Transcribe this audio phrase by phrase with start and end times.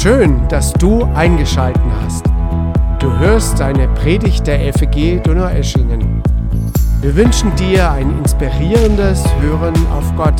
[0.00, 2.24] Schön, dass du eingeschalten hast.
[3.00, 6.22] Du hörst eine Predigt der FEG Donaueschingen.
[7.00, 10.38] Wir wünschen dir ein inspirierendes Hören auf Gott.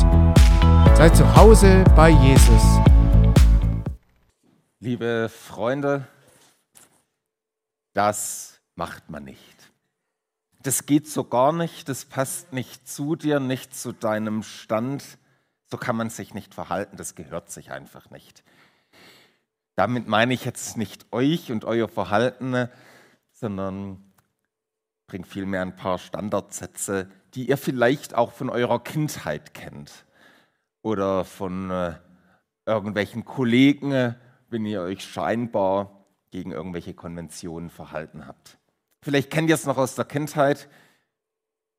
[0.95, 2.63] Sei zu Hause bei Jesus.
[4.79, 6.07] Liebe Freunde,
[7.91, 9.57] das macht man nicht.
[10.63, 15.03] Das geht so gar nicht, das passt nicht zu dir, nicht zu deinem Stand.
[15.69, 18.41] So kann man sich nicht verhalten, das gehört sich einfach nicht.
[19.79, 22.67] Damit meine ich jetzt nicht euch und euer Verhalten,
[23.31, 24.11] sondern
[25.07, 30.03] bringe vielmehr ein paar Standardsätze, die ihr vielleicht auch von eurer Kindheit kennt
[30.81, 31.93] oder von äh,
[32.65, 34.17] irgendwelchen Kollegen,
[34.49, 38.57] wenn ihr euch scheinbar gegen irgendwelche Konventionen verhalten habt.
[39.01, 40.67] Vielleicht kennt ihr es noch aus der Kindheit.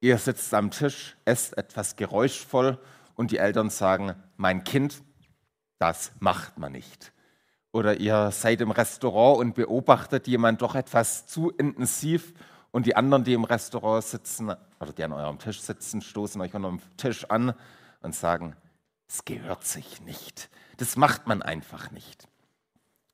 [0.00, 2.78] Ihr sitzt am Tisch, esst etwas geräuschvoll
[3.14, 5.02] und die Eltern sagen, mein Kind,
[5.78, 7.12] das macht man nicht.
[7.72, 12.32] Oder ihr seid im Restaurant und beobachtet jemand doch etwas zu intensiv
[12.72, 16.54] und die anderen, die im Restaurant sitzen oder die an eurem Tisch sitzen, stoßen euch
[16.54, 17.54] unter dem Tisch an
[18.02, 18.56] und sagen,
[19.08, 20.50] es gehört sich nicht.
[20.78, 22.28] Das macht man einfach nicht.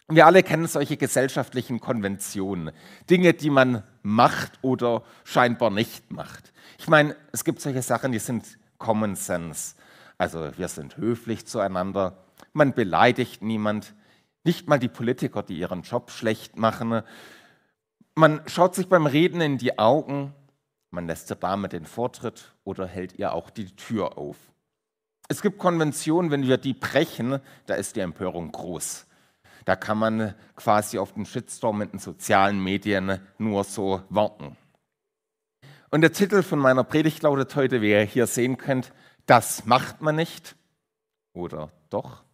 [0.08, 2.70] Wir alle kennen solche gesellschaftlichen Konventionen,
[3.10, 6.52] Dinge, die man macht oder scheinbar nicht macht.
[6.78, 8.46] Ich meine, es gibt solche Sachen, die sind
[8.78, 9.74] Common Sense.
[10.16, 13.94] Also wir sind höflich zueinander, man beleidigt niemand,
[14.46, 17.02] nicht mal die Politiker, die ihren Job schlecht machen.
[18.14, 20.32] Man schaut sich beim Reden in die Augen,
[20.90, 24.36] man lässt der Dame den Vortritt oder hält ihr auch die Tür auf.
[25.28, 29.06] Es gibt Konventionen, wenn wir die brechen, da ist die Empörung groß.
[29.64, 34.56] Da kann man quasi auf den Shitstorm mit den sozialen Medien nur so warten.
[35.90, 38.92] Und der Titel von meiner Predigt lautet heute, wie ihr hier sehen könnt,
[39.26, 40.54] das macht man nicht
[41.32, 42.25] oder doch?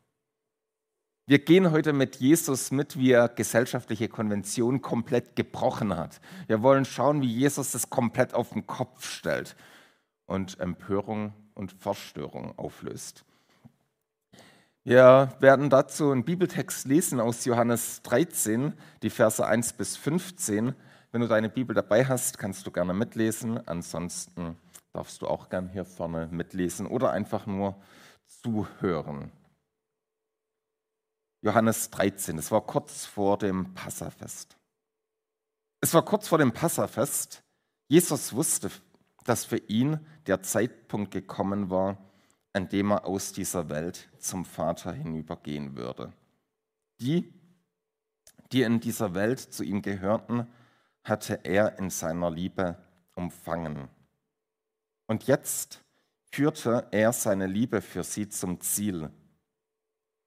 [1.27, 6.21] Wir gehen heute mit Jesus mit, wie er gesellschaftliche Konventionen komplett gebrochen hat.
[6.49, 9.55] Wir wollen schauen, wie Jesus das komplett auf den Kopf stellt
[10.27, 13.25] und Empörung und Verstörung auflöst.
[14.83, 18.73] Wir werden dazu einen Bibeltext lesen aus Johannes 13,
[19.05, 20.75] die Verse 1 bis 15.
[21.13, 23.65] Wenn du deine Bibel dabei hast, kannst du gerne mitlesen.
[23.69, 24.57] Ansonsten
[24.93, 27.77] darfst du auch gern hier vorne mitlesen oder einfach nur
[28.27, 29.31] zuhören.
[31.43, 34.57] Johannes 13, es war kurz vor dem Passafest.
[35.81, 37.43] Es war kurz vor dem Passafest.
[37.89, 38.71] Jesus wusste,
[39.25, 41.99] dass für ihn der Zeitpunkt gekommen war,
[42.53, 46.13] an dem er aus dieser Welt zum Vater hinübergehen würde.
[47.01, 47.35] Die,
[48.53, 50.47] die in dieser Welt zu ihm gehörten,
[51.03, 52.79] hatte er in seiner Liebe
[53.17, 53.89] umfangen.
[55.09, 55.83] Und jetzt
[56.31, 59.11] führte er seine Liebe für sie zum Ziel.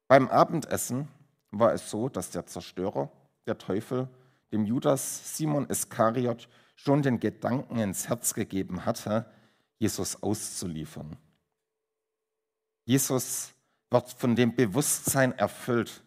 [0.08, 1.08] Beim Abendessen
[1.52, 3.12] war es so, dass der Zerstörer,
[3.48, 4.08] der Teufel,
[4.52, 9.26] dem Judas Simon Iskariot schon den Gedanken ins Herz gegeben hatte,
[9.80, 11.18] Jesus auszuliefern.
[12.86, 13.54] Jesus
[13.90, 16.04] wird von dem Bewusstsein erfüllt,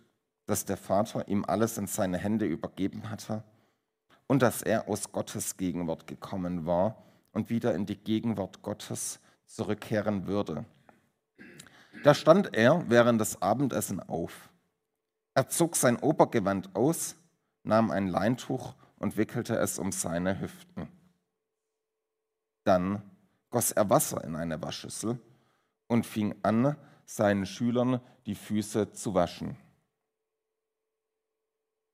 [0.47, 3.43] dass der Vater ihm alles in seine Hände übergeben hatte
[4.27, 10.27] und dass er aus Gottes Gegenwart gekommen war und wieder in die Gegenwart Gottes zurückkehren
[10.27, 10.65] würde.
[12.05, 14.51] Da stand er während des Abendessen auf.
[15.35, 17.17] Er zog sein Obergewand aus,
[17.63, 20.89] nahm ein Leintuch und wickelte es um seine Hüften.
[22.65, 23.03] Dann
[23.51, 25.19] goss er Wasser in eine Waschschüssel
[25.87, 26.77] und fing an,
[27.07, 29.57] seinen Schülern die Füße zu waschen.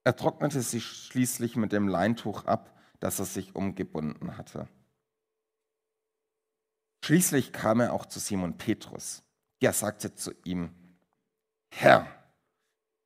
[0.03, 4.69] Er trocknete sich schließlich mit dem Leintuch ab, das er sich umgebunden hatte.
[7.05, 9.23] Schließlich kam er auch zu Simon Petrus.
[9.61, 10.75] Der sagte zu ihm,
[11.71, 12.07] Herr,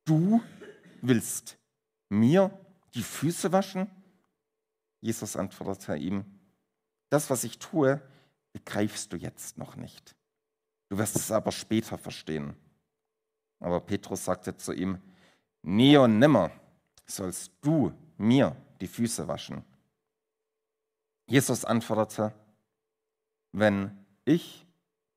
[0.05, 0.41] du
[1.01, 1.57] willst
[2.09, 2.51] mir
[2.93, 3.89] die Füße waschen?
[5.01, 6.25] Jesus antwortete ihm,
[7.09, 8.01] das, was ich tue,
[8.51, 10.15] begreifst du jetzt noch nicht.
[10.89, 12.55] Du wirst es aber später verstehen.
[13.59, 15.01] Aber Petrus sagte zu ihm,
[15.61, 16.51] nie und nimmer
[17.05, 19.63] sollst du mir die Füße waschen.
[21.27, 22.33] Jesus antwortete,
[23.51, 24.65] wenn ich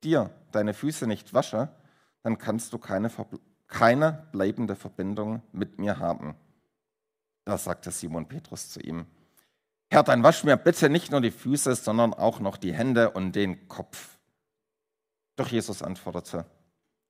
[0.03, 1.69] dir deine Füße nicht wasche,
[2.23, 3.11] dann kannst du keine,
[3.67, 6.37] keine bleibende Verbindung mit mir haben.
[7.45, 9.07] Da sagte Simon Petrus zu ihm,
[9.91, 13.33] Herr, dann wasch mir bitte nicht nur die Füße, sondern auch noch die Hände und
[13.33, 14.19] den Kopf.
[15.37, 16.47] Doch Jesus antwortete,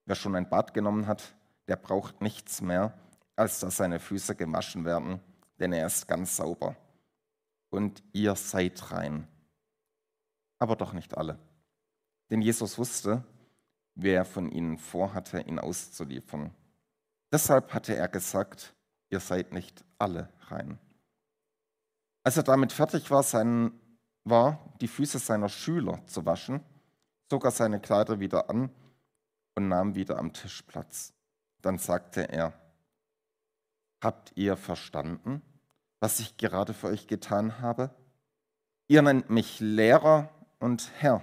[0.05, 1.35] wer schon ein Bad genommen hat,
[1.69, 2.93] der braucht nichts mehr,
[3.37, 5.21] als dass seine Füße gewaschen werden,
[5.61, 6.75] denn er ist ganz sauber.
[7.71, 9.29] Und ihr seid rein,
[10.59, 11.39] aber doch nicht alle.
[12.33, 13.23] Denn Jesus wusste,
[13.95, 16.51] wer von ihnen vorhatte, ihn auszuliefern.
[17.31, 18.75] Deshalb hatte er gesagt,
[19.11, 20.79] ihr seid nicht alle rein.
[22.25, 23.79] Als er damit fertig war, sein,
[24.25, 26.61] war, die Füße seiner Schüler zu waschen,
[27.29, 28.71] zog er seine Kleider wieder an
[29.55, 31.13] und nahm wieder am Tisch Platz.
[31.61, 32.55] Dann sagte er,
[34.03, 35.43] habt ihr verstanden,
[36.01, 37.91] was ich gerade für euch getan habe?
[38.89, 40.31] Ihr nennt mich Lehrer
[40.61, 41.23] und Herr.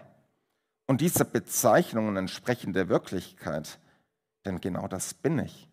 [0.90, 3.78] Und diese Bezeichnungen entsprechen der Wirklichkeit,
[4.44, 5.70] denn genau das bin ich.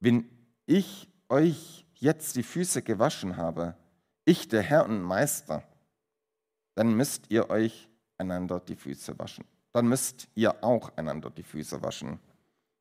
[0.00, 0.28] Wenn
[0.66, 3.76] ich euch jetzt die Füße gewaschen habe,
[4.24, 5.62] ich der Herr und Meister,
[6.74, 7.88] dann müsst ihr euch
[8.18, 9.44] einander die Füße waschen.
[9.72, 12.18] Dann müsst ihr auch einander die Füße waschen.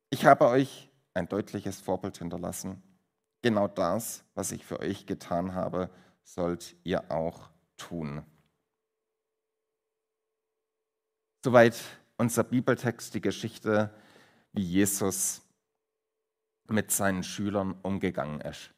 [0.10, 2.82] Ich habe euch ein deutliches Vorbild hinterlassen.
[3.44, 5.92] Genau das, was ich für euch getan habe,
[6.24, 8.26] sollt ihr auch tun.
[11.46, 11.76] Soweit
[12.16, 13.94] unser Bibeltext, die Geschichte,
[14.54, 15.42] wie Jesus
[16.70, 18.72] mit seinen Schülern umgegangen ist.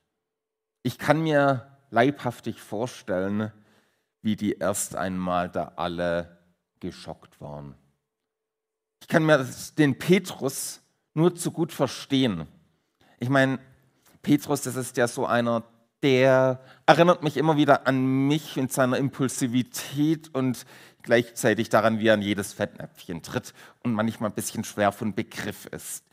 [0.82, 3.52] Ich kann mir leibhaftig vorstellen,
[4.24, 6.40] wie die erst einmal da alle
[6.80, 7.76] geschockt waren.
[9.00, 9.48] Ich kann mir
[9.78, 10.82] den Petrus
[11.14, 12.48] nur zu gut verstehen.
[13.20, 13.60] Ich meine,
[14.24, 15.64] Petrus, das ist ja so einer,
[16.06, 20.68] der erinnert mich immer wieder an mich und seiner Impulsivität und
[21.02, 25.66] gleichzeitig daran, wie er an jedes Fettnäpfchen tritt und manchmal ein bisschen schwer von Begriff
[25.66, 26.06] ist.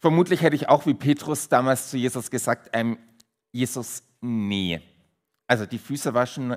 [0.00, 2.98] Vermutlich hätte ich auch wie Petrus damals zu Jesus gesagt, ähm,
[3.52, 4.80] Jesus, nee.
[5.46, 6.56] Also die Füße waschen,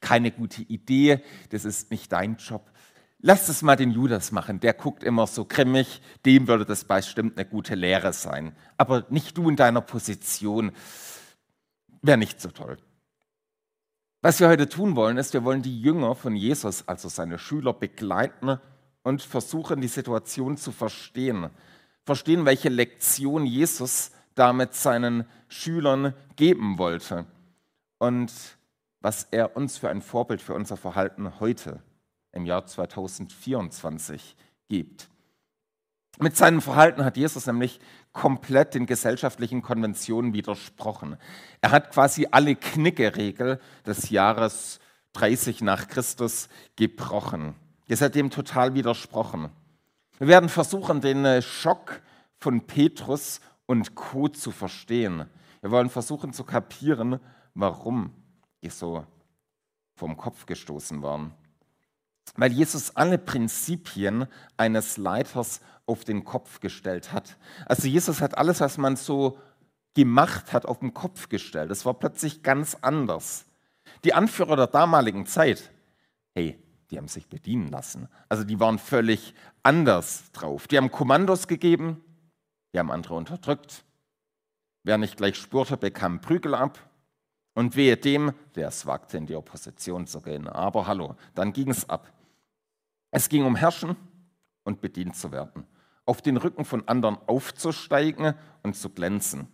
[0.00, 2.70] keine gute Idee, das ist nicht dein Job.
[3.18, 7.36] Lass es mal den Judas machen, der guckt immer so grimmig, dem würde das bestimmt
[7.36, 8.56] eine gute Lehre sein.
[8.78, 10.72] Aber nicht du in deiner Position,
[12.02, 12.78] wäre nicht so toll.
[14.22, 17.72] Was wir heute tun wollen, ist, wir wollen die Jünger von Jesus, also seine Schüler,
[17.72, 18.58] begleiten
[19.02, 21.48] und versuchen, die Situation zu verstehen.
[22.04, 27.26] Verstehen, welche Lektion Jesus damit seinen Schülern geben wollte
[27.98, 28.32] und
[29.00, 31.82] was er uns für ein Vorbild für unser Verhalten heute
[32.32, 34.36] im Jahr 2024
[34.68, 35.08] gibt.
[36.22, 37.80] Mit seinem Verhalten hat Jesus nämlich
[38.12, 41.16] komplett den gesellschaftlichen Konventionen widersprochen.
[41.62, 44.80] Er hat quasi alle Knickeregel des Jahres
[45.14, 47.54] 30 nach Christus gebrochen.
[47.88, 49.48] Er hat dem total widersprochen.
[50.18, 52.02] Wir werden versuchen, den äh, Schock
[52.36, 54.28] von Petrus und Co.
[54.28, 55.24] zu verstehen.
[55.62, 57.18] Wir wollen versuchen zu kapieren,
[57.54, 58.12] warum
[58.62, 59.06] die so
[59.94, 61.32] vom Kopf gestoßen waren.
[62.36, 64.26] Weil Jesus alle Prinzipien
[64.56, 67.36] eines Leiters auf den Kopf gestellt hat.
[67.66, 69.38] Also Jesus hat alles, was man so
[69.94, 71.70] gemacht hat, auf den Kopf gestellt.
[71.70, 73.44] Es war plötzlich ganz anders.
[74.04, 75.70] Die Anführer der damaligen Zeit,
[76.32, 76.58] hey,
[76.90, 78.08] die haben sich bedienen lassen.
[78.28, 80.68] Also die waren völlig anders drauf.
[80.68, 82.02] Die haben Kommandos gegeben,
[82.72, 83.84] die haben andere unterdrückt.
[84.84, 86.78] Wer nicht gleich spürte, bekam Prügel ab.
[87.54, 90.46] Und wehe dem, der es wagte, in die Opposition zu gehen.
[90.46, 92.10] Aber hallo, dann ging es ab.
[93.10, 93.96] Es ging um Herrschen
[94.62, 95.66] und bedient zu werden
[96.10, 98.34] auf den Rücken von anderen aufzusteigen
[98.64, 99.46] und zu glänzen.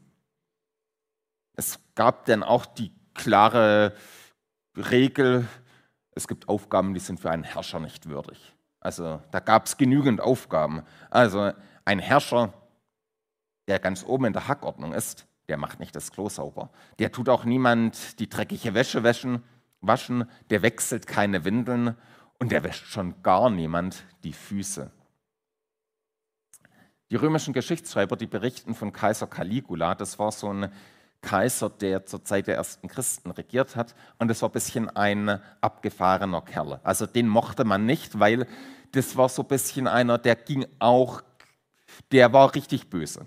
[1.55, 3.95] Es gab dann auch die klare
[4.75, 5.47] Regel,
[6.13, 8.55] es gibt Aufgaben, die sind für einen Herrscher nicht würdig.
[8.81, 10.83] Also da gab es genügend Aufgaben.
[11.11, 11.53] Also
[11.85, 12.55] ein Herrscher,
[13.69, 16.71] der ganz oben in der Hackordnung ist, der macht nicht das Klo sauber.
[16.99, 19.45] Der tut auch niemand die dreckige Wäsche waschen,
[19.83, 21.99] waschen der wechselt keine Windeln
[22.39, 24.91] und der wäscht schon gar niemand die Füße.
[27.11, 29.95] Die römischen Geschichtsschreiber, die berichten von Kaiser Caligula.
[29.95, 30.73] Das war so ein
[31.21, 33.95] Kaiser, der zur Zeit der ersten Christen regiert hat.
[34.19, 36.81] Und das war ein bisschen ein abgefahrener Kerl.
[36.83, 38.47] Also den mochte man nicht, weil
[38.93, 41.23] das war so ein bisschen einer, der ging auch,
[42.11, 43.27] der war richtig böse.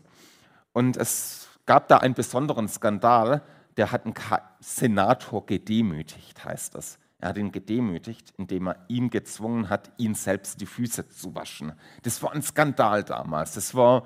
[0.74, 3.42] Und es gab da einen besonderen Skandal,
[3.78, 4.16] der hat einen
[4.60, 7.00] Senator gedemütigt, heißt das.
[7.20, 11.74] Er hat ihn gedemütigt, indem er ihn gezwungen hat, ihn selbst die Füße zu waschen.
[12.04, 13.56] Das war ein Skandal damals.
[13.56, 14.06] Das war,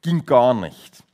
[0.00, 1.04] ging gar nicht.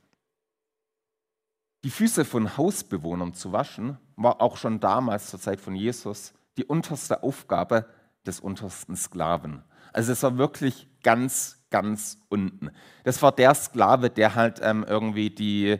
[1.83, 6.63] Die Füße von Hausbewohnern zu waschen, war auch schon damals zur Zeit von Jesus die
[6.63, 7.87] unterste Aufgabe
[8.25, 9.63] des untersten Sklaven.
[9.91, 12.71] Also es war wirklich ganz, ganz unten.
[13.03, 15.77] Das war der Sklave, der halt ähm, irgendwie die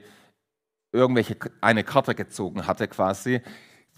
[0.91, 3.41] irgendwelche eine Karte gezogen hatte quasi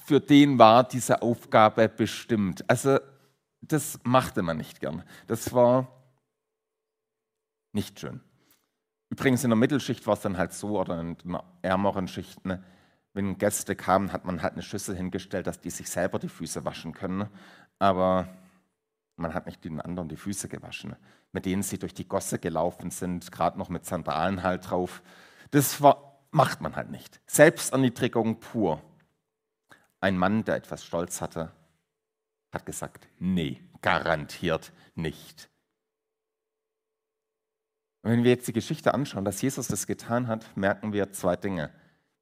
[0.06, 2.64] für den war diese Aufgabe bestimmt.
[2.70, 3.00] Also
[3.62, 5.04] das machte man nicht gern.
[5.28, 5.88] Das war
[7.74, 8.22] nicht schön.
[9.10, 11.18] Übrigens in der Mittelschicht war es dann halt so, oder in
[11.62, 12.64] ärmeren Schichten,
[13.14, 16.66] wenn Gäste kamen, hat man halt eine Schüssel hingestellt, dass die sich selber die Füße
[16.66, 17.28] waschen können.
[17.80, 18.28] Aber
[19.18, 20.96] Man hat nicht den anderen die Füße gewaschen,
[21.32, 25.02] mit denen sie durch die Gosse gelaufen sind, gerade noch mit Sandalen halt drauf.
[25.52, 27.22] Das war, macht man halt nicht.
[27.26, 28.82] Selbsterniedrigung pur.
[30.06, 31.52] Ein Mann, der etwas Stolz hatte,
[32.54, 35.50] hat gesagt, nee, garantiert nicht.
[38.04, 41.36] Und wenn wir jetzt die Geschichte anschauen, dass Jesus das getan hat, merken wir zwei
[41.36, 41.72] Dinge.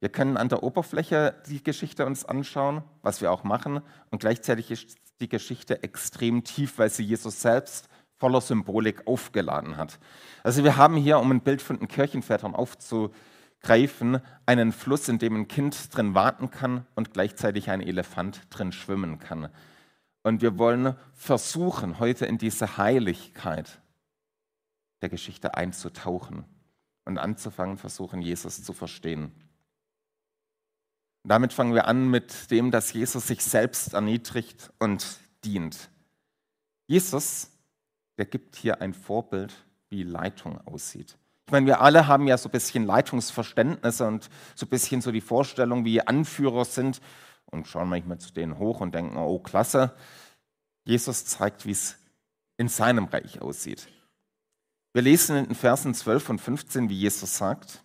[0.00, 4.70] Wir können an der Oberfläche die Geschichte uns anschauen, was wir auch machen, und gleichzeitig
[4.70, 9.98] ist die Geschichte extrem tief, weil sie Jesus selbst voller Symbolik aufgeladen hat.
[10.42, 12.54] Also wir haben hier, um ein Bild von den Kirchenvätern
[13.64, 18.72] aufzugreifen, einen Fluss, in dem ein Kind drin warten kann und gleichzeitig ein Elefant drin
[18.72, 19.48] schwimmen kann.
[20.22, 23.80] Und wir wollen versuchen, heute in diese Heiligkeit
[25.02, 26.44] der Geschichte einzutauchen
[27.04, 29.32] und anzufangen, versuchen, Jesus zu verstehen.
[31.24, 35.88] Damit fangen wir an mit dem, dass Jesus sich selbst erniedrigt und dient.
[36.86, 37.50] Jesus,
[38.18, 39.54] der gibt hier ein Vorbild,
[39.88, 41.16] wie Leitung aussieht.
[41.46, 45.12] Ich meine, wir alle haben ja so ein bisschen Leitungsverständnisse und so ein bisschen so
[45.12, 47.00] die Vorstellung, wie Anführer sind
[47.46, 49.94] und schauen manchmal zu denen hoch und denken, oh klasse.
[50.84, 51.98] Jesus zeigt, wie es
[52.56, 53.88] in seinem Reich aussieht.
[54.92, 57.84] Wir lesen in den Versen 12 und 15, wie Jesus sagt,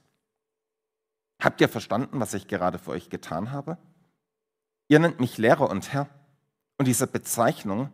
[1.41, 3.77] Habt ihr verstanden, was ich gerade für euch getan habe?
[4.89, 6.09] Ihr nennt mich Lehrer und Herr.
[6.77, 7.89] Und diese Bezeichnung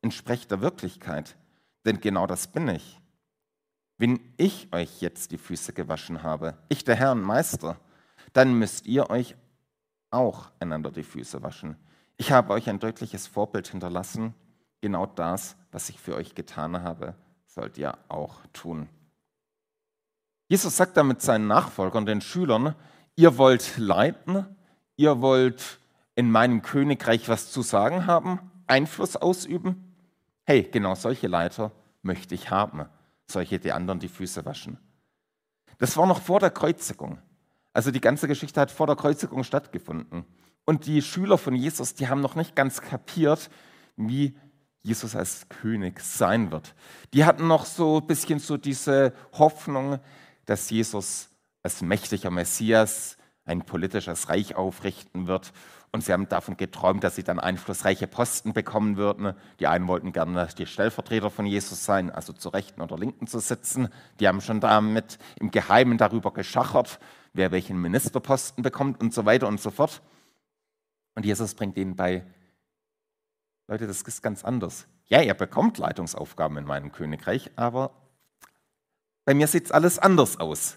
[0.00, 1.36] entspricht der Wirklichkeit,
[1.84, 3.00] denn genau das bin ich.
[3.98, 7.78] Wenn ich euch jetzt die Füße gewaschen habe, ich der Herr und Meister,
[8.32, 9.36] dann müsst ihr euch
[10.10, 11.76] auch einander die Füße waschen.
[12.18, 14.34] Ich habe euch ein deutliches Vorbild hinterlassen.
[14.80, 17.14] Genau das, was ich für euch getan habe,
[17.46, 18.88] sollt ihr auch tun.
[20.48, 22.74] Jesus sagt damit seinen Nachfolgern, den Schülern,
[23.16, 24.46] ihr wollt leiten,
[24.96, 25.78] ihr wollt
[26.14, 29.94] in meinem Königreich was zu sagen haben, Einfluss ausüben.
[30.44, 31.72] Hey, genau solche Leiter
[32.02, 32.86] möchte ich haben,
[33.26, 34.78] solche, die anderen die Füße waschen.
[35.78, 37.18] Das war noch vor der Kreuzigung.
[37.72, 40.24] Also die ganze Geschichte hat vor der Kreuzigung stattgefunden.
[40.64, 43.50] Und die Schüler von Jesus, die haben noch nicht ganz kapiert,
[43.96, 44.36] wie
[44.82, 46.74] Jesus als König sein wird.
[47.12, 49.98] Die hatten noch so ein bisschen so diese Hoffnung,
[50.44, 51.28] dass Jesus
[51.62, 55.52] als mächtiger Messias ein politisches Reich aufrichten wird.
[55.96, 59.32] Und sie haben davon geträumt, dass sie dann einflussreiche Posten bekommen würden.
[59.60, 63.38] Die einen wollten gerne die Stellvertreter von Jesus sein, also zur Rechten oder Linken zu
[63.38, 63.88] sitzen.
[64.20, 67.00] Die haben schon damit im Geheimen darüber geschachert,
[67.32, 70.02] wer welchen Ministerposten bekommt und so weiter und so fort.
[71.14, 72.26] Und Jesus bringt ihnen bei,
[73.66, 74.86] Leute, das ist ganz anders.
[75.06, 77.90] Ja, ihr bekommt Leitungsaufgaben in meinem Königreich, aber
[79.24, 80.76] bei mir sieht es alles anders aus.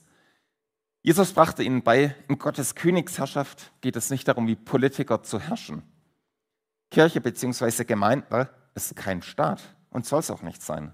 [1.02, 5.84] Jesus brachte ihnen bei, in Gottes Königsherrschaft geht es nicht darum, wie Politiker zu herrschen.
[6.92, 7.86] Kirche bzw.
[7.86, 10.94] Gemeinde ist kein Staat und soll es auch nicht sein.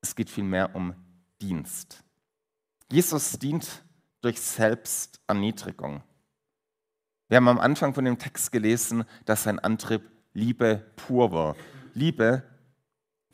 [0.00, 0.94] Es geht vielmehr um
[1.40, 2.02] Dienst.
[2.90, 3.84] Jesus dient
[4.20, 6.02] durch Selbsterniedrigung.
[7.28, 11.56] Wir haben am Anfang von dem Text gelesen, dass sein Antrieb Liebe pur war.
[11.94, 12.42] Liebe,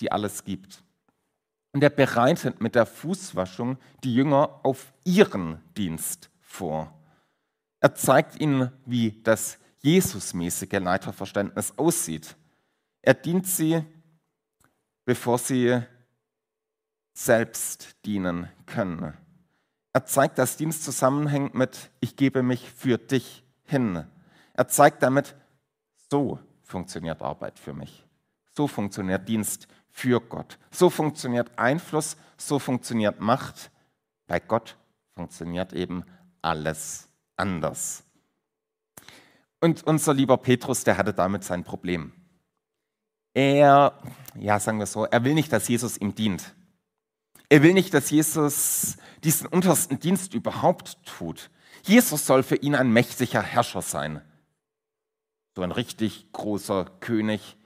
[0.01, 0.83] die alles gibt.
[1.77, 6.99] Und er bereitet mit der Fußwaschung die Jünger auf ihren Dienst vor.
[7.81, 12.35] Er zeigt ihnen, wie das Jesusmäßige Leiterverständnis aussieht.
[13.03, 13.85] Er dient sie,
[15.05, 15.83] bevor sie
[17.13, 19.13] selbst dienen können.
[19.93, 24.07] Er zeigt, dass Dienst zusammenhängt mit Ich gebe mich für dich hin.
[24.55, 25.37] Er zeigt damit,
[26.11, 28.03] so funktioniert Arbeit für mich.
[28.55, 30.59] So funktioniert Dienst für Gott.
[30.71, 33.71] So funktioniert Einfluss, so funktioniert Macht.
[34.27, 34.77] Bei Gott
[35.15, 36.05] funktioniert eben
[36.43, 38.05] alles anders.
[39.59, 42.13] Und unser lieber Petrus, der hatte damit sein Problem.
[43.33, 43.99] Er,
[44.39, 46.55] ja, sagen wir so, er will nicht, dass Jesus ihm dient.
[47.49, 51.51] Er will nicht, dass Jesus diesen untersten Dienst überhaupt tut.
[51.85, 54.21] Jesus soll für ihn ein mächtiger Herrscher sein.
[55.55, 57.57] So ein richtig großer König,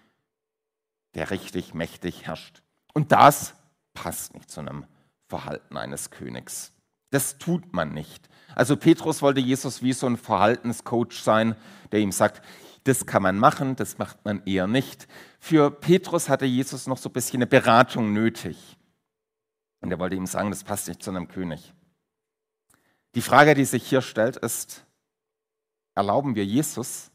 [1.14, 2.62] der richtig mächtig herrscht.
[2.92, 3.54] Und das
[3.94, 4.86] passt nicht zu einem
[5.28, 6.72] Verhalten eines Königs.
[7.10, 8.28] Das tut man nicht.
[8.54, 11.56] Also Petrus wollte Jesus wie so ein Verhaltenscoach sein,
[11.92, 12.44] der ihm sagt,
[12.84, 15.06] das kann man machen, das macht man eher nicht.
[15.38, 18.76] Für Petrus hatte Jesus noch so ein bisschen eine Beratung nötig.
[19.80, 21.72] Und er wollte ihm sagen, das passt nicht zu einem König.
[23.14, 24.84] Die Frage, die sich hier stellt, ist,
[25.94, 27.10] erlauben wir Jesus,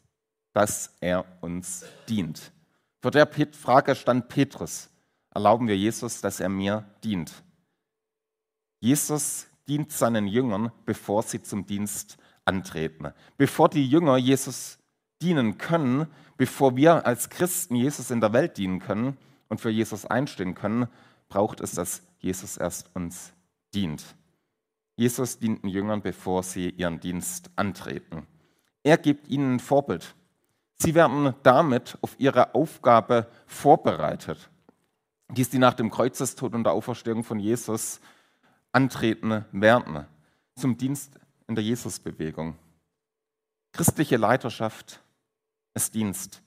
[0.53, 2.51] dass er uns dient?
[3.05, 4.89] Vor der Frage stand Petrus.
[5.29, 7.43] Erlauben wir Jesus, dass er mir dient?
[8.79, 13.13] Jesus dient seinen Jüngern, bevor sie zum Dienst antreten.
[13.37, 14.79] Bevor die Jünger Jesus
[15.21, 16.07] dienen können,
[16.37, 19.17] bevor wir als Christen Jesus in der Welt dienen können,
[19.49, 20.87] und für Jesus einstehen können,
[21.29, 23.33] braucht es, dass Jesus erst uns
[23.75, 24.03] dient.
[24.95, 28.25] Jesus dient den Jüngern, bevor sie ihren Dienst antreten.
[28.81, 30.15] Er gibt ihnen ein Vorbild.
[30.77, 34.49] Sie werden damit auf ihre Aufgabe vorbereitet,
[35.29, 38.01] die sie nach dem Kreuzestod und der Auferstehung von Jesus
[38.71, 40.05] antreten werden,
[40.55, 42.57] zum Dienst in der Jesusbewegung.
[43.71, 45.01] Christliche Leiterschaft
[45.73, 46.41] ist Dienst.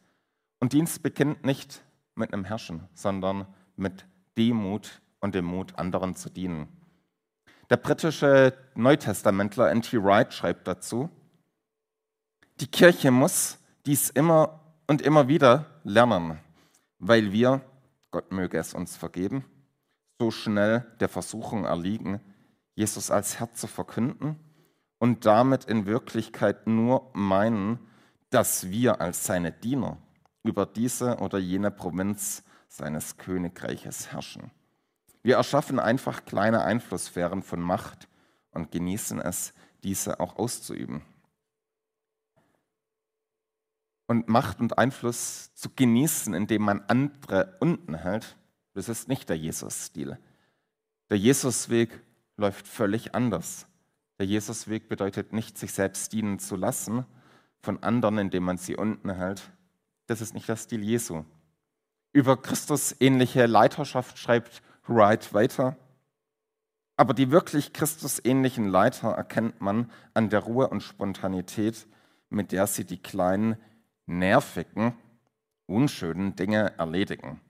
[0.61, 1.83] Und Dienst beginnt nicht
[2.15, 4.07] mit einem Herrschen, sondern mit
[4.37, 6.69] Demut und dem Mut, anderen zu dienen.
[7.71, 10.03] Der britische Neutestamentler N.T.
[10.03, 11.11] Wright schreibt dazu,
[12.61, 16.38] die Kirche muss dies immer und immer wieder lernen,
[16.99, 17.62] weil wir,
[18.11, 19.47] Gott möge es uns vergeben,
[20.18, 22.21] so schnell der Versuchung erliegen,
[22.75, 24.37] Jesus als Herr zu verkünden
[24.99, 27.78] und damit in Wirklichkeit nur meinen,
[28.28, 29.97] dass wir als seine Diener
[30.42, 34.50] über diese oder jene Provinz seines Königreiches herrschen.
[35.23, 38.07] Wir erschaffen einfach kleine Einflusssphären von Macht
[38.50, 41.02] und genießen es, diese auch auszuüben
[44.09, 48.37] und Macht und Einfluss zu genießen, indem man andere unten hält,
[48.73, 50.19] das ist nicht der Jesus-Stil.
[51.11, 51.91] Der Jesus-Weg
[52.37, 53.67] läuft völlig anders.
[54.19, 57.05] Der Jesus-Weg bedeutet nicht, sich selbst dienen zu lassen
[57.61, 59.50] von anderen, indem man sie unten hält.
[60.07, 61.25] Das ist nicht der Stil Jesu.
[62.12, 65.77] Über Christus ähnliche Leiterschaft schreibt Wright weiter.
[66.97, 71.87] Aber die wirklich Christus-ähnlichen Leiter erkennt man an der Ruhe und Spontanität,
[72.31, 73.57] mit der sie die kleinen
[74.09, 74.95] nervigen,
[75.67, 77.41] unschönen Dinge erledigen,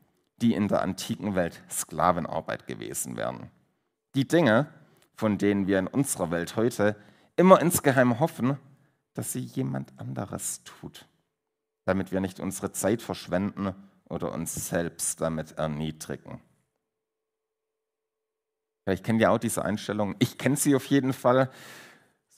[0.43, 3.51] die in der antiken Welt Sklavenarbeit gewesen wären.
[4.15, 4.67] Die Dinge,
[5.15, 6.97] von denen wir in unserer Welt heute
[7.37, 8.59] immer insgeheim hoffen,
[9.15, 11.07] dass sie jemand anderes tut,
[11.85, 13.75] damit wir nicht unsere Zeit verschwenden
[14.09, 16.41] oder uns selbst damit erniedrigen.
[18.85, 20.17] Vielleicht kennt ihr auch diese Einstellung.
[20.19, 21.51] Ich kenne sie auf jeden Fall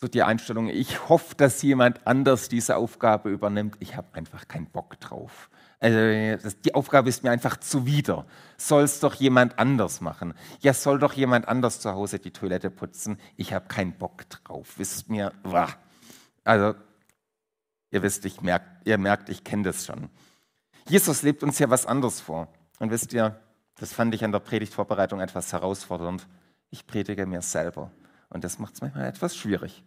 [0.00, 3.76] so die Einstellung, ich hoffe, dass jemand anders diese Aufgabe übernimmt.
[3.80, 5.50] Ich habe einfach keinen Bock drauf.
[5.78, 8.26] Also die Aufgabe ist mir einfach zuwider.
[8.56, 10.32] Soll es doch jemand anders machen.
[10.60, 13.18] Ja, soll doch jemand anders zu Hause die Toilette putzen.
[13.36, 14.78] Ich habe keinen Bock drauf.
[14.78, 15.68] Wisst mir, wah.
[16.44, 16.74] also
[17.90, 20.08] ihr wisst, ich merk, ihr merkt, ich kenne das schon.
[20.88, 22.48] Jesus lebt uns ja was anderes vor.
[22.78, 23.38] Und wisst ihr,
[23.78, 26.26] das fand ich an der Predigtvorbereitung etwas herausfordernd.
[26.70, 27.90] Ich predige mir selber.
[28.30, 29.82] Und das macht es manchmal etwas schwierig.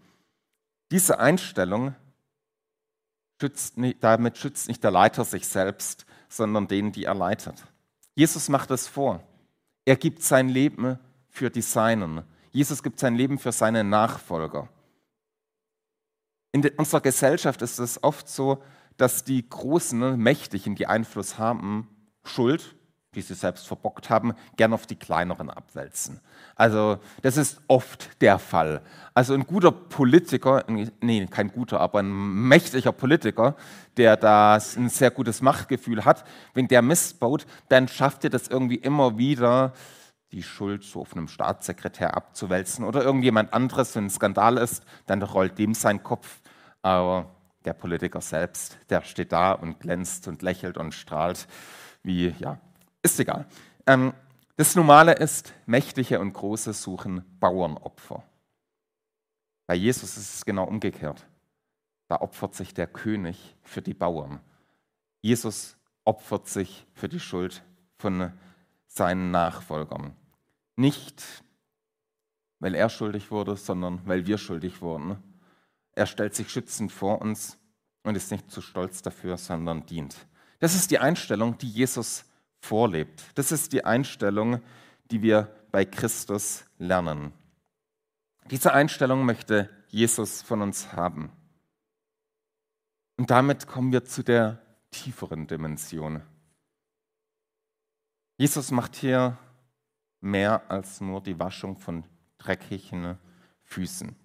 [0.91, 1.95] Diese Einstellung
[3.39, 7.65] schützt nicht, damit schützt nicht der Leiter sich selbst, sondern den, die er leitet.
[8.15, 9.23] Jesus macht es vor.
[9.86, 12.23] Er gibt sein Leben für die Seinen.
[12.51, 14.69] Jesus gibt sein Leben für seine Nachfolger.
[16.51, 18.62] In unserer Gesellschaft ist es oft so,
[18.97, 21.89] dass die Großen, Mächtigen, die Einfluss haben,
[22.23, 22.75] Schuld
[23.13, 26.19] die sie selbst verbockt haben, gern auf die kleineren abwälzen.
[26.56, 28.82] Also das ist oft der Fall.
[29.13, 30.63] Also ein guter Politiker,
[31.02, 32.12] nee, kein guter, aber ein
[32.47, 33.56] mächtiger Politiker,
[33.97, 38.47] der da ein sehr gutes Machtgefühl hat, wenn der Mist baut, dann schafft er das
[38.47, 39.73] irgendwie immer wieder,
[40.32, 45.21] die Schuld so auf einem Staatssekretär abzuwälzen oder irgendjemand anderes, wenn ein Skandal ist, dann
[45.21, 46.41] rollt dem sein Kopf.
[46.82, 47.30] Aber
[47.65, 51.47] der Politiker selbst, der steht da und glänzt und lächelt und strahlt
[52.02, 52.58] wie, ja,
[53.04, 53.46] ist egal.
[53.86, 54.13] Ähm,
[54.56, 58.24] das Normale ist, Mächtige und Große suchen Bauernopfer.
[59.68, 61.26] Bei Jesus ist es genau umgekehrt.
[62.08, 64.39] Da opfert sich der König für die Bauern.
[65.22, 67.63] Jesus opfert sich für die Schuld
[67.98, 68.32] von
[68.88, 70.16] seinen Nachfolgern.
[70.76, 71.24] Nicht,
[72.60, 75.18] weil er schuldig wurde, sondern weil wir schuldig wurden.
[75.94, 77.58] Er stellt sich schützend vor uns
[78.04, 80.28] und ist nicht zu stolz dafür, sondern dient.
[80.60, 82.26] Das ist die Einstellung, die Jesus
[82.63, 83.23] vorlebt.
[83.36, 84.62] Das ist die Einstellung,
[85.12, 87.34] die wir bei Christus lernen.
[88.49, 91.32] Diese Einstellung möchte Jesus von uns haben.
[93.17, 96.21] Und damit kommen wir zu der tieferen Dimension.
[98.38, 99.38] Jesus macht hier
[100.21, 102.06] mehr als nur die Waschung von
[102.38, 103.17] dreckigen
[103.63, 104.15] Füßen.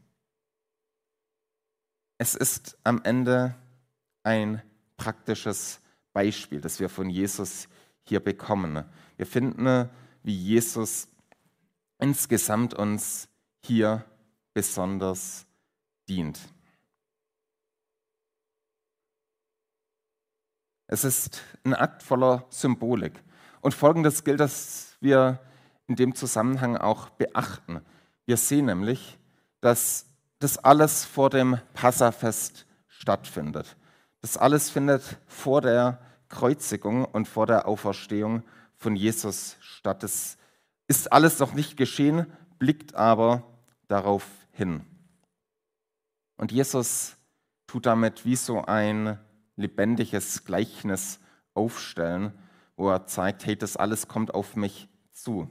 [2.18, 3.54] Es ist am Ende
[4.22, 4.62] ein
[4.96, 5.80] praktisches
[6.12, 7.68] Beispiel, das wir von Jesus
[8.08, 8.84] hier bekommen.
[9.16, 9.88] Wir finden,
[10.22, 11.08] wie Jesus
[11.98, 13.28] insgesamt uns
[13.64, 14.04] hier
[14.54, 15.46] besonders
[16.08, 16.40] dient.
[20.86, 23.22] Es ist ein Akt voller Symbolik.
[23.60, 25.38] Und folgendes gilt, dass wir
[25.86, 27.80] in dem Zusammenhang auch beachten.
[28.24, 29.18] Wir sehen nämlich,
[29.60, 30.06] dass
[30.38, 33.76] das alles vor dem Passafest stattfindet.
[34.20, 38.42] Das alles findet vor der Kreuzigung und vor der Auferstehung
[38.76, 40.04] von Jesus statt.
[40.04, 40.38] Es
[40.86, 42.26] ist alles noch nicht geschehen,
[42.58, 43.42] blickt aber
[43.88, 44.84] darauf hin.
[46.36, 47.16] Und Jesus
[47.66, 49.18] tut damit wie so ein
[49.56, 51.18] lebendiges Gleichnis
[51.54, 52.32] aufstellen,
[52.76, 55.50] wo er zeigt, hey, das alles kommt auf mich zu.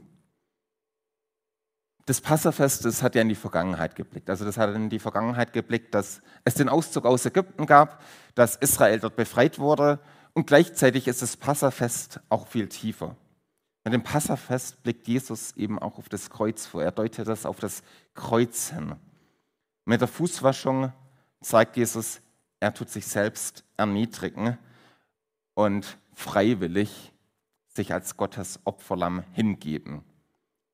[2.06, 4.30] Das Passafest, das hat ja in die Vergangenheit geblickt.
[4.30, 8.02] Also das hat in die Vergangenheit geblickt, dass es den Auszug aus Ägypten gab,
[8.34, 10.00] dass Israel dort befreit wurde
[10.38, 13.16] und gleichzeitig ist das Passafest auch viel tiefer.
[13.82, 16.80] Mit dem Passafest blickt Jesus eben auch auf das Kreuz vor.
[16.80, 17.82] Er deutet das auf das
[18.14, 18.94] Kreuz hin.
[19.84, 20.92] Mit der Fußwaschung
[21.40, 22.20] zeigt Jesus,
[22.60, 24.56] er tut sich selbst erniedrigen
[25.54, 27.12] und freiwillig
[27.66, 30.04] sich als Gottes Opferlamm hingeben.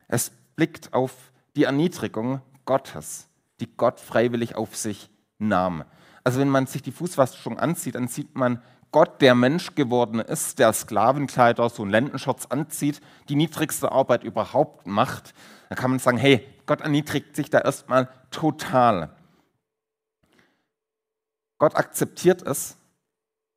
[0.09, 3.29] Es blickt auf die Erniedrigung Gottes,
[3.61, 5.85] die Gott freiwillig auf sich nahm.
[6.22, 8.62] Also wenn man sich die Fußwaschung ansieht, dann sieht man
[8.94, 14.87] Gott, der Mensch geworden ist, der Sklavenkleider, so einen Lendenschurz anzieht, die niedrigste Arbeit überhaupt
[14.87, 15.35] macht.
[15.68, 19.11] Dann kann man sagen, hey, Gott erniedrigt sich da erstmal total.
[21.59, 22.76] Gott akzeptiert es,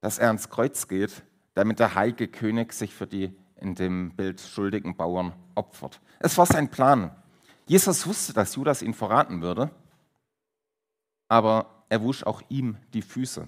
[0.02, 1.22] dass er ans Kreuz geht,
[1.54, 6.02] damit der heilige König sich für die in dem Bild schuldigen Bauern opfert.
[6.18, 7.16] Es war sein Plan.
[7.68, 9.70] Jesus wusste, dass Judas ihn verraten würde,
[11.28, 13.48] aber er wusch auch ihm die Füße.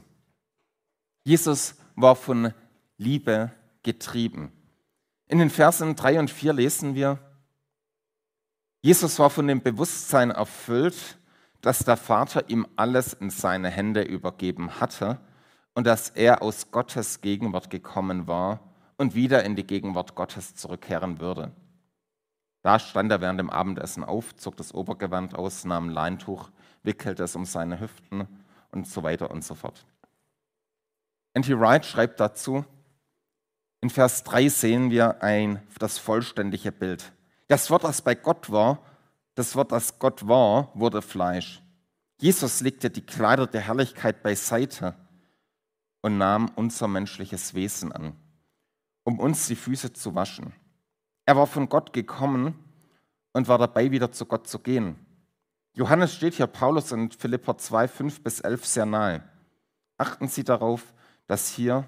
[1.24, 2.54] Jesus war von
[2.98, 3.52] Liebe
[3.84, 4.52] getrieben.
[5.28, 7.20] In den Versen 3 und 4 lesen wir,
[8.82, 11.18] Jesus war von dem Bewusstsein erfüllt,
[11.62, 15.20] dass der Vater ihm alles in seine Hände übergeben hatte
[15.74, 18.62] und dass er aus Gottes Gegenwart gekommen war
[18.98, 21.52] und wieder in die Gegenwart Gottes zurückkehren würde.
[22.62, 26.50] Da stand er während dem Abendessen auf, zog das Obergewand aus, nahm ein Leintuch,
[26.84, 28.28] wickelte es um seine Hüften
[28.72, 29.86] und so weiter und so fort.
[31.34, 31.60] N.T.
[31.60, 32.66] Wright schreibt dazu,
[33.82, 37.14] in Vers 3 sehen wir ein, das vollständige Bild.
[37.48, 38.84] Das Wort, das bei Gott war,
[39.36, 41.62] das Wort, das Gott war, wurde Fleisch.
[42.20, 44.96] Jesus legte die Kleider der Herrlichkeit beiseite
[46.02, 48.18] und nahm unser menschliches Wesen an,
[49.04, 50.54] um uns die Füße zu waschen.
[51.26, 52.56] Er war von Gott gekommen
[53.32, 54.98] und war dabei, wieder zu Gott zu gehen.
[55.74, 59.24] Johannes steht hier Paulus in Philippa 2, 5 bis 11 sehr nahe.
[59.98, 60.94] Achten Sie darauf,
[61.30, 61.88] dass hier,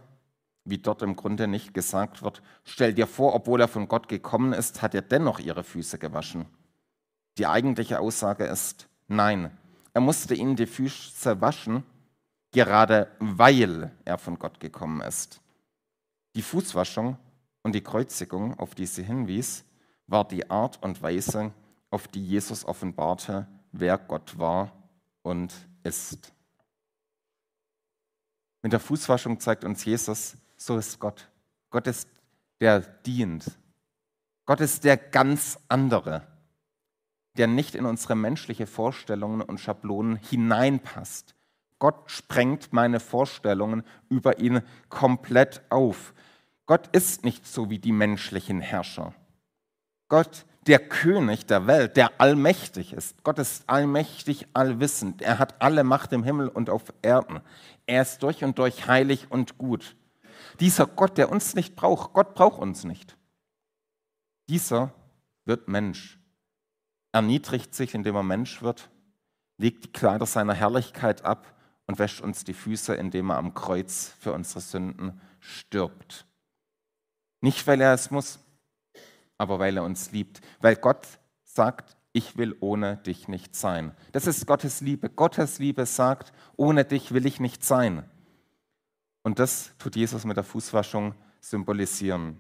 [0.66, 4.54] wie dort im Grunde nicht gesagt wird, stell dir vor, obwohl er von Gott gekommen
[4.54, 6.46] ist, hat er dennoch ihre Füße gewaschen.
[7.40, 9.50] Die eigentliche Aussage ist nein.
[9.96, 11.84] Er musste ihnen die Füße waschen,
[12.52, 15.42] gerade weil er von Gott gekommen ist.
[16.36, 17.18] Die Fußwaschung
[17.64, 19.66] und die Kreuzigung, auf die sie hinwies,
[20.06, 21.52] war die Art und Weise,
[21.90, 24.72] auf die Jesus offenbarte, wer Gott war
[25.24, 25.52] und
[25.84, 26.32] ist.
[28.62, 31.28] Mit der Fußwaschung zeigt uns Jesus, so ist Gott.
[31.70, 32.08] Gott ist
[32.60, 33.46] der dient.
[34.46, 36.28] Gott ist der ganz andere
[37.38, 41.36] der nicht in unsere menschliche Vorstellungen und Schablonen hineinpasst.
[41.80, 46.14] Gott sprengt meine Vorstellungen über ihn komplett auf.
[46.66, 49.14] Gott ist nicht so wie die menschlichen Herrscher.
[50.10, 53.24] Gott, der König der Welt, der allmächtig ist.
[53.24, 55.22] Gott ist allmächtig, allwissend.
[55.22, 57.42] Er hat alle Macht im Himmel und auf Erden.
[57.88, 59.96] Er ist durch und durch heilig und gut.
[60.60, 63.18] Dieser Gott, der uns nicht braucht, Gott braucht uns nicht.
[64.50, 64.94] Dieser
[65.46, 66.20] wird Mensch
[67.12, 68.90] erniedrigt sich, indem er Mensch wird,
[69.58, 71.54] legt die Kleider seiner Herrlichkeit ab
[71.88, 76.26] und wäscht uns die Füße, indem er am Kreuz für unsere Sünden stirbt.
[77.42, 78.40] Nicht, weil er es muss,
[79.42, 80.40] aber weil er uns liebt.
[80.60, 81.08] Weil Gott
[81.44, 83.92] sagt, ich will ohne dich nicht sein.
[84.12, 85.10] Das ist Gottes Liebe.
[85.10, 88.04] Gottes Liebe sagt, ohne dich will ich nicht sein.
[89.24, 92.38] Und das tut Jesus mit der Fußwaschung symbolisieren.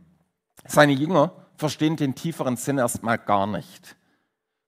[0.68, 3.96] Seine Jünger verstehen den tieferen Sinn erstmal gar nicht.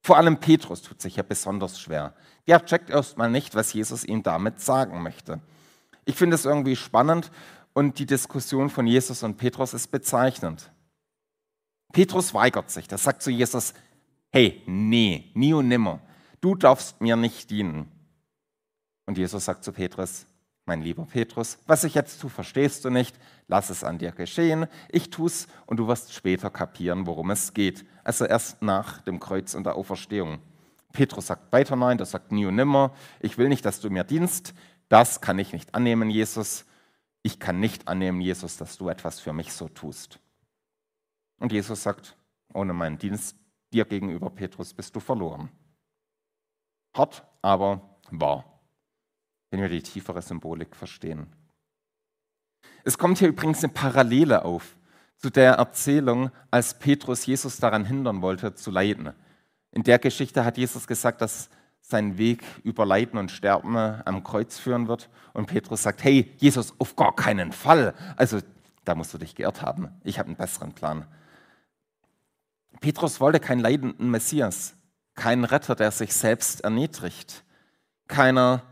[0.01, 2.15] Vor allem Petrus tut sich ja besonders schwer.
[2.47, 5.39] Der checkt erstmal nicht, was Jesus ihm damit sagen möchte.
[6.05, 7.29] Ich finde es irgendwie spannend
[7.73, 10.71] und die Diskussion von Jesus und Petrus ist bezeichnend.
[11.93, 12.89] Petrus weigert sich.
[12.89, 13.73] Der sagt zu Jesus,
[14.31, 16.01] hey, nee, nie und nimmer.
[16.41, 17.89] Du darfst mir nicht dienen.
[19.05, 20.25] Und Jesus sagt zu Petrus,
[20.65, 23.15] mein lieber Petrus, was ich jetzt tue, verstehst du nicht,
[23.47, 27.85] lass es an dir geschehen, ich tu's und du wirst später kapieren, worum es geht.
[28.03, 30.39] Also erst nach dem Kreuz und der Auferstehung.
[30.93, 34.03] Petrus sagt weiter nein, der sagt nie und nimmer, ich will nicht, dass du mir
[34.03, 34.53] dienst,
[34.89, 36.65] das kann ich nicht annehmen, Jesus.
[37.23, 40.19] Ich kann nicht annehmen, Jesus, dass du etwas für mich so tust.
[41.43, 42.15] Und Jesus sagt,
[42.53, 43.35] ohne meinen Dienst
[43.71, 45.49] dir gegenüber, Petrus, bist du verloren.
[46.95, 48.45] Hart, aber wahr
[49.53, 51.27] wenn wir die tiefere Symbolik verstehen.
[52.83, 54.75] Es kommt hier übrigens eine Parallele auf
[55.17, 59.13] zu der Erzählung, als Petrus Jesus daran hindern wollte, zu leiden.
[59.71, 61.51] In der Geschichte hat Jesus gesagt, dass
[61.81, 65.07] sein Weg über Leiden und Sterben am Kreuz führen wird.
[65.33, 67.93] Und Petrus sagt, hey, Jesus, auf gar keinen Fall.
[68.17, 68.39] Also
[68.85, 69.89] da musst du dich geirrt haben.
[70.03, 71.05] Ich habe einen besseren Plan.
[72.79, 74.75] Petrus wollte keinen leidenden Messias,
[75.15, 77.43] keinen Retter, der sich selbst erniedrigt,
[78.07, 78.63] keiner,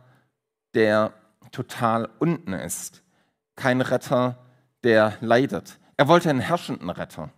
[0.73, 1.13] der
[1.51, 3.03] total unten ist,
[3.55, 4.37] kein Retter,
[4.83, 5.79] der leidet.
[5.97, 7.29] Er wollte einen herrschenden Retter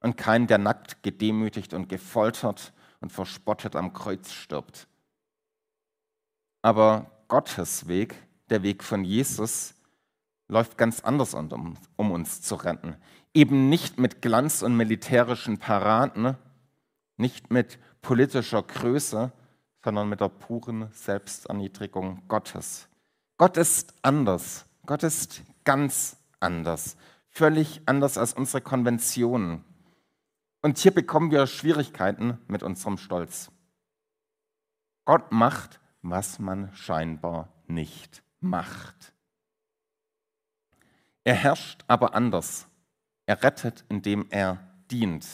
[0.00, 4.88] und keinen, der nackt, gedemütigt und gefoltert und verspottet am Kreuz stirbt.
[6.62, 8.14] Aber Gottes Weg,
[8.50, 9.74] der Weg von Jesus,
[10.48, 12.96] läuft ganz anders, um, um uns zu retten.
[13.36, 16.38] Eben nicht mit Glanz und militärischen Paraden,
[17.18, 19.30] nicht mit politischer Größe,
[19.84, 22.88] sondern mit der puren Selbsterniedrigung Gottes.
[23.36, 24.64] Gott ist anders.
[24.86, 26.96] Gott ist ganz anders.
[27.28, 29.62] Völlig anders als unsere Konventionen.
[30.62, 33.50] Und hier bekommen wir Schwierigkeiten mit unserem Stolz.
[35.04, 39.12] Gott macht, was man scheinbar nicht macht.
[41.22, 42.66] Er herrscht aber anders.
[43.26, 44.58] Er rettet, indem er
[44.90, 45.26] dient.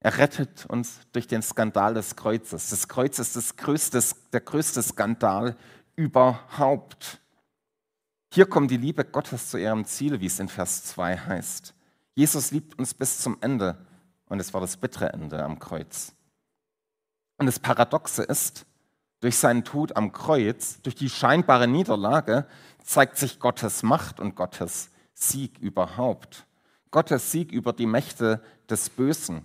[0.00, 2.70] Er rettet uns durch den Skandal des Kreuzes.
[2.70, 5.56] Das Kreuz ist das größte, der größte Skandal
[5.94, 7.20] überhaupt.
[8.32, 11.74] Hier kommt die Liebe Gottes zu ihrem Ziel, wie es in Vers 2 heißt.
[12.14, 13.76] Jesus liebt uns bis zum Ende
[14.26, 16.14] und es war das bittere Ende am Kreuz.
[17.36, 18.66] Und das Paradoxe ist,
[19.20, 22.46] durch seinen Tod am Kreuz, durch die scheinbare Niederlage,
[22.82, 26.46] zeigt sich Gottes Macht und Gottes Sieg überhaupt.
[26.90, 29.44] Gottes Sieg über die Mächte des Bösen.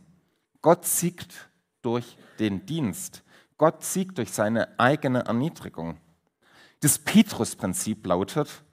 [0.61, 1.49] Gott siegt
[1.81, 3.23] durch den Dienst.
[3.57, 5.97] Gott siegt durch seine eigene Erniedrigung.
[6.81, 8.63] Das Petrus-Prinzip lautet,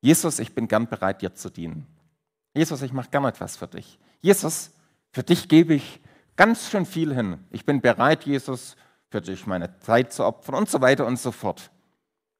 [0.00, 1.86] Jesus, ich bin gern bereit, dir zu dienen.
[2.54, 3.98] Jesus, ich mache gern etwas für dich.
[4.20, 4.70] Jesus,
[5.12, 6.00] für dich gebe ich
[6.36, 7.44] ganz schön viel hin.
[7.50, 8.76] Ich bin bereit, Jesus,
[9.10, 11.70] für dich meine Zeit zu opfern und so weiter und so fort.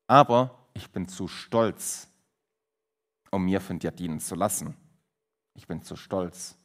[0.07, 2.09] Aber ich bin zu stolz,
[3.31, 4.77] um mir von dir dienen zu lassen.
[5.55, 6.57] Ich bin zu stolz,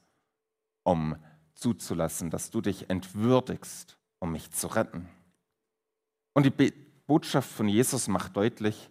[0.83, 1.15] um
[1.53, 5.07] zuzulassen, dass du dich entwürdigst, um mich zu retten.
[6.33, 6.73] Und die
[7.07, 8.89] Botschaft von Jesus macht deutlich,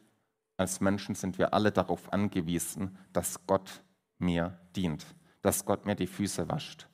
[0.56, 3.82] als Menschen sind wir alle darauf angewiesen, dass Gott
[4.18, 5.06] mir dient,
[5.40, 6.86] dass Gott mir die Füße wascht.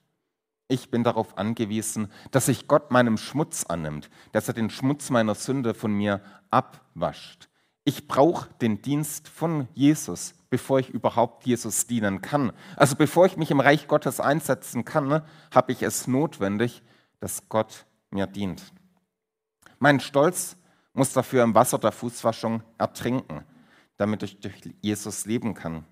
[0.68, 5.34] Ich bin darauf angewiesen, dass sich Gott meinem Schmutz annimmt, dass er den Schmutz meiner
[5.34, 7.48] Sünde von mir abwascht.
[7.84, 12.52] Ich brauche den Dienst von Jesus, bevor ich überhaupt Jesus dienen kann.
[12.76, 15.22] Also bevor ich mich im Reich Gottes einsetzen kann,
[15.54, 16.82] habe ich es notwendig,
[17.20, 18.62] dass Gott mir dient.
[19.78, 20.56] Mein Stolz
[20.92, 23.44] muss dafür im Wasser der Fußwaschung ertrinken,
[23.96, 25.84] damit ich durch Jesus leben kann.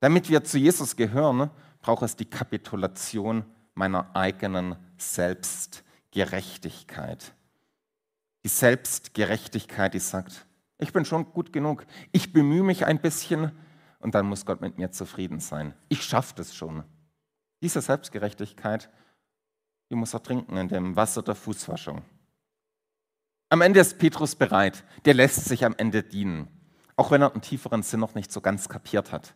[0.00, 7.32] Damit wir zu Jesus gehören, braucht es die Kapitulation meiner eigenen Selbstgerechtigkeit.
[8.44, 10.46] Die Selbstgerechtigkeit, die sagt,
[10.78, 13.52] ich bin schon gut genug, ich bemühe mich ein bisschen
[14.00, 15.74] und dann muss Gott mit mir zufrieden sein.
[15.88, 16.84] Ich schaffe das schon.
[17.62, 18.90] Diese Selbstgerechtigkeit,
[19.90, 22.02] die muss er trinken in dem Wasser der Fußwaschung.
[23.50, 24.84] Am Ende ist Petrus bereit.
[25.04, 26.48] Der lässt sich am Ende dienen,
[26.96, 29.34] auch wenn er einen tieferen Sinn noch nicht so ganz kapiert hat.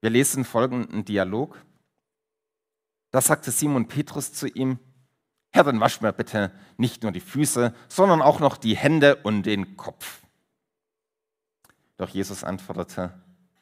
[0.00, 1.64] Wir lesen folgenden Dialog.
[3.12, 4.78] Da sagte Simon Petrus zu ihm,
[5.52, 9.44] Herr, dann wasch mir bitte nicht nur die Füße, sondern auch noch die Hände und
[9.44, 10.22] den Kopf.
[11.96, 13.14] Doch Jesus antwortete,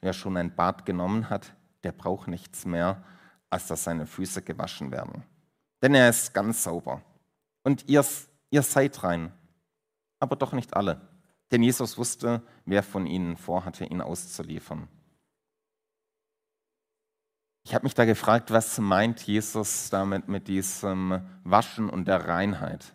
[0.05, 3.03] wer schon ein Bad genommen hat, der braucht nichts mehr,
[3.51, 5.25] als dass seine Füße gewaschen werden.
[5.83, 7.03] Denn er ist ganz sauber.
[7.63, 8.05] Und ihr,
[8.51, 9.33] ihr seid rein,
[10.21, 11.01] aber doch nicht alle.
[11.51, 14.89] Denn Jesus wusste, wer von ihnen vorhatte, ihn auszuliefern.
[17.67, 22.95] Ich habe mich da gefragt, was meint Jesus damit mit diesem Waschen und der Reinheit?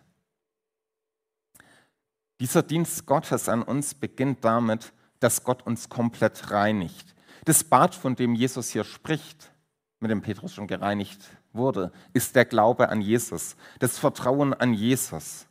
[2.38, 7.14] Dieser Dienst Gottes an uns beginnt damit, dass Gott uns komplett reinigt.
[7.44, 9.52] Das Bad, von dem Jesus hier spricht,
[10.00, 11.20] mit dem Petrus schon gereinigt
[11.52, 15.46] wurde, ist der Glaube an Jesus, das Vertrauen an Jesus.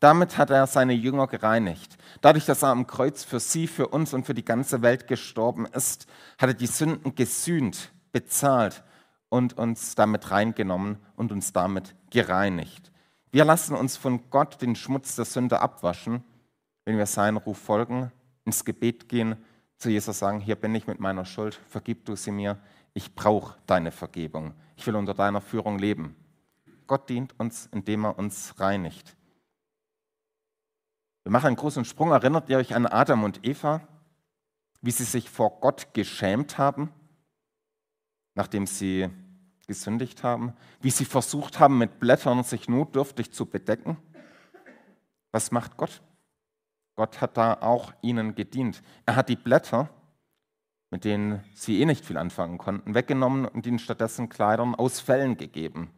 [0.00, 1.96] Damit hat er seine Jünger gereinigt.
[2.20, 5.66] Dadurch, dass er am Kreuz für sie, für uns und für die ganze Welt gestorben
[5.66, 6.06] ist,
[6.38, 8.84] hat er die Sünden gesühnt, bezahlt
[9.30, 12.92] und uns damit reingenommen und uns damit gereinigt.
[13.30, 16.24] Wir lassen uns von Gott den Schmutz der Sünde abwaschen,
[16.84, 18.12] wenn wir seinen Ruf folgen,
[18.46, 19.36] ins Gebet gehen,
[19.76, 22.58] zu Jesus sagen, hier bin ich mit meiner Schuld, vergib du sie mir,
[22.94, 26.16] ich brauche deine Vergebung, ich will unter deiner Führung leben.
[26.86, 29.14] Gott dient uns, indem er uns reinigt.
[31.24, 32.12] Wir machen einen großen Sprung.
[32.12, 33.86] Erinnert ihr euch an Adam und Eva?
[34.86, 36.92] wie sie sich vor Gott geschämt haben,
[38.34, 39.08] nachdem sie
[39.66, 43.96] gesündigt haben, wie sie versucht haben, mit Blättern sich notdürftig zu bedecken.
[45.32, 46.02] Was macht Gott?
[46.96, 48.82] Gott hat da auch ihnen gedient.
[49.04, 49.90] Er hat die Blätter,
[50.90, 55.36] mit denen sie eh nicht viel anfangen konnten, weggenommen und ihnen stattdessen Kleidern aus Fellen
[55.36, 55.90] gegeben.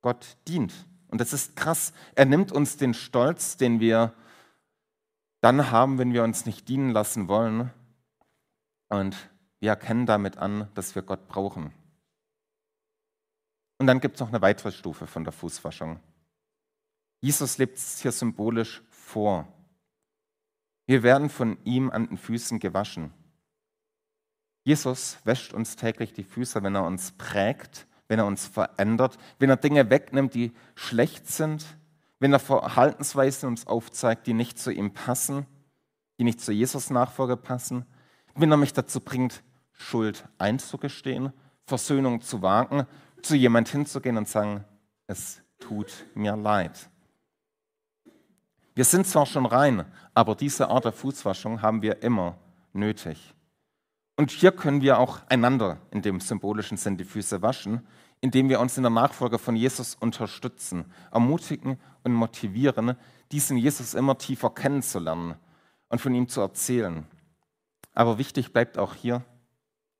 [0.00, 0.72] Gott dient.
[1.08, 1.92] Und das ist krass.
[2.14, 4.14] Er nimmt uns den Stolz, den wir
[5.40, 7.70] dann haben, wenn wir uns nicht dienen lassen wollen.
[8.88, 9.16] Und
[9.60, 11.72] wir erkennen damit an, dass wir Gott brauchen.
[13.78, 16.00] Und dann gibt es noch eine weitere Stufe von der Fußwaschung.
[17.20, 19.46] Jesus lebt es hier symbolisch vor.
[20.86, 23.12] Wir werden von ihm an den Füßen gewaschen.
[24.62, 29.50] Jesus wäscht uns täglich die Füße, wenn er uns prägt, wenn er uns verändert, wenn
[29.50, 31.64] er Dinge wegnimmt, die schlecht sind,
[32.18, 35.46] wenn er Verhaltensweisen uns aufzeigt, die nicht zu ihm passen,
[36.18, 37.84] die nicht zu Jesus Nachfolge passen,
[38.34, 41.32] wenn er mich dazu bringt, Schuld einzugestehen,
[41.66, 42.86] Versöhnung zu wagen,
[43.22, 44.64] zu jemand hinzugehen und sagen,
[45.06, 46.90] es tut mir leid.
[48.76, 52.36] Wir sind zwar schon rein, aber diese Art der Fußwaschung haben wir immer
[52.74, 53.32] nötig.
[54.16, 57.86] Und hier können wir auch einander in dem symbolischen Sinn die Füße waschen,
[58.20, 62.96] indem wir uns in der Nachfolge von Jesus unterstützen, ermutigen und motivieren,
[63.32, 65.36] diesen Jesus immer tiefer kennenzulernen
[65.88, 67.06] und von ihm zu erzählen.
[67.94, 69.24] Aber wichtig bleibt auch hier,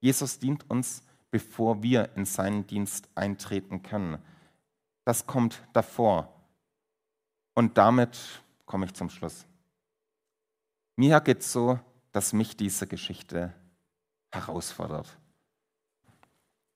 [0.00, 4.18] Jesus dient uns, bevor wir in seinen Dienst eintreten können.
[5.06, 6.30] Das kommt davor.
[7.54, 9.46] Und damit komme ich zum Schluss.
[10.96, 11.78] Mir geht es so,
[12.12, 13.52] dass mich diese Geschichte
[14.30, 15.06] herausfordert.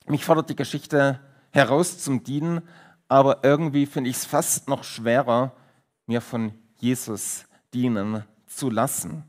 [0.07, 2.63] Mich fordert die Geschichte heraus zum Dienen,
[3.09, 5.53] aber irgendwie finde ich es fast noch schwerer,
[6.07, 9.25] mir von Jesus dienen zu lassen,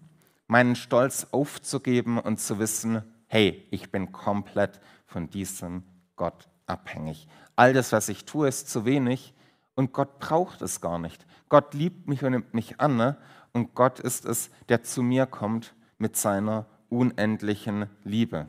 [0.47, 5.83] meinen Stolz aufzugeben und zu wissen, hey, ich bin komplett von diesem
[6.15, 7.27] Gott abhängig.
[7.55, 9.33] All das, was ich tue, ist zu wenig
[9.81, 11.25] und Gott braucht es gar nicht.
[11.49, 13.17] Gott liebt mich und nimmt mich an ne?
[13.51, 18.47] und Gott ist es, der zu mir kommt mit seiner unendlichen Liebe.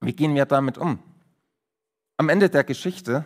[0.00, 0.98] Wie gehen wir damit um?
[2.18, 3.24] Am Ende der Geschichte,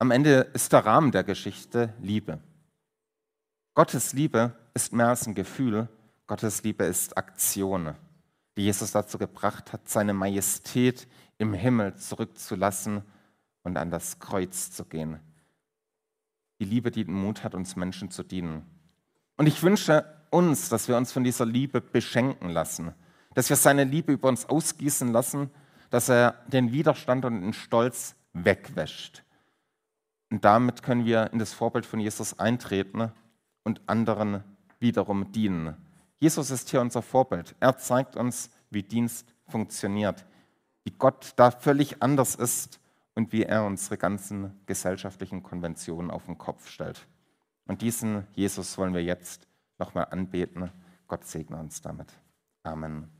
[0.00, 2.40] am Ende ist der Rahmen der Geschichte Liebe.
[3.74, 5.88] Gottes Liebe ist mehr als ein Gefühl,
[6.26, 7.94] Gottes Liebe ist Aktion,
[8.56, 11.06] die Jesus dazu gebracht hat, seine Majestät
[11.38, 13.02] im Himmel zurückzulassen
[13.62, 15.20] und an das Kreuz zu gehen.
[16.58, 18.62] Die Liebe, die den Mut hat, uns Menschen zu dienen.
[19.36, 22.94] Und ich wünsche uns, dass wir uns von dieser Liebe beschenken lassen,
[23.34, 25.50] dass wir seine Liebe über uns ausgießen lassen,
[25.90, 29.22] dass er den Widerstand und den Stolz wegwäscht.
[30.30, 33.12] Und damit können wir in das Vorbild von Jesus eintreten
[33.62, 34.42] und anderen
[34.78, 35.76] wiederum dienen.
[36.18, 37.54] Jesus ist hier unser Vorbild.
[37.60, 40.24] Er zeigt uns, wie Dienst funktioniert,
[40.84, 42.80] wie Gott da völlig anders ist
[43.16, 47.08] und wie er unsere ganzen gesellschaftlichen Konventionen auf den Kopf stellt.
[47.66, 49.48] Und diesen Jesus wollen wir jetzt
[49.78, 50.70] nochmal anbeten.
[51.08, 52.12] Gott segne uns damit.
[52.62, 53.10] Amen.